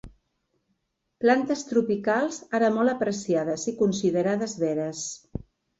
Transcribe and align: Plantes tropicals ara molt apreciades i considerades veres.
Plantes 1.25 1.61
tropicals 1.73 2.41
ara 2.61 2.73
molt 2.79 2.97
apreciades 2.97 3.71
i 3.75 3.79
considerades 3.85 4.61
veres. 4.69 5.09